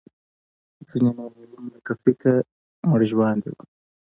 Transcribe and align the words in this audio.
ځینې 0.89 1.09
نور 1.17 1.31
علوم 1.41 1.65
لکه 1.75 1.91
فقه 2.01 2.33
مړژواندي 2.89 3.49
وو. 3.51 3.63